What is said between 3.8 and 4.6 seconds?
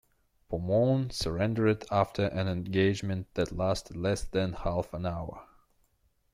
less than